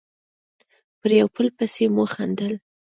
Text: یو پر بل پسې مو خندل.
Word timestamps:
یو 1.19 1.27
پر 1.35 1.45
بل 1.45 1.47
پسې 1.57 1.85
مو 1.93 2.03
خندل. 2.13 2.53